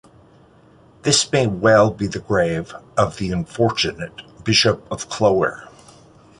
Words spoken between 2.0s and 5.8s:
the grave of the unfortunate Bishop of Clogher.